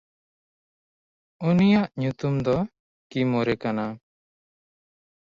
ᱩᱱᱤᱭᱟᱜ 1.47 1.89
ᱧᱩᱛᱩᱢ 1.99 2.35
ᱫᱚ 2.45 2.57
ᱠᱤᱢᱚᱨᱮ 3.09 3.53
ᱠᱟᱱᱟ᱾ 3.61 3.85